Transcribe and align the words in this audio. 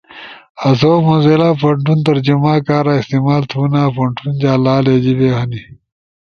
آسو 0.67 0.91
موزیلا 1.05 1.49
پونٹون 1.59 1.99
ترجمہ 2.07 2.53
کارا 2.67 2.93
استعمال 2.99 3.41
تھونا۔ 3.49 3.83
پونٹون 3.95 4.33
جا 4.41 4.53
لالے 4.63 4.95
جیِنے 5.03 5.29
ہنے۔ 5.39 5.61